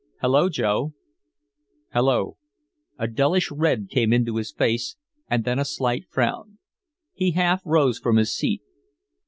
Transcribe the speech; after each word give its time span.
"Hello, 0.19 0.49
Joe" 0.49 0.95
"Hello." 1.93 2.37
A 2.97 3.07
dullish 3.07 3.51
red 3.51 3.87
came 3.87 4.11
into 4.11 4.37
his 4.37 4.51
face 4.51 4.95
and 5.29 5.43
then 5.45 5.59
a 5.59 5.63
slight 5.65 6.07
frown. 6.09 6.57
He 7.13 7.33
half 7.33 7.61
rose 7.63 7.99
from 7.99 8.15
his 8.17 8.35
seat. 8.35 8.63